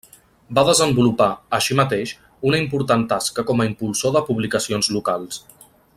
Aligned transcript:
Va 0.59 0.61
desenvolupar, 0.69 1.27
així 1.57 1.77
mateix, 1.81 2.13
una 2.53 2.61
important 2.63 3.03
tasca 3.13 3.45
com 3.51 3.61
a 3.65 3.69
impulsor 3.73 4.17
de 4.17 4.25
publicacions 4.31 4.91
locals. 4.97 5.43